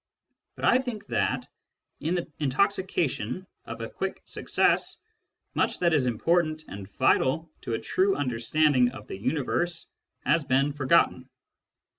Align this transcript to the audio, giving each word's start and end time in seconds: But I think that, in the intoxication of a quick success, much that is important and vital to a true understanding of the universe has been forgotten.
But 0.55 0.65
I 0.65 0.79
think 0.79 1.05
that, 1.09 1.47
in 1.99 2.15
the 2.15 2.25
intoxication 2.39 3.45
of 3.65 3.81
a 3.81 3.89
quick 3.91 4.23
success, 4.25 4.97
much 5.53 5.77
that 5.77 5.93
is 5.93 6.07
important 6.07 6.63
and 6.67 6.89
vital 6.93 7.51
to 7.61 7.75
a 7.75 7.79
true 7.79 8.15
understanding 8.15 8.93
of 8.93 9.05
the 9.05 9.19
universe 9.19 9.85
has 10.25 10.43
been 10.43 10.73
forgotten. 10.73 11.29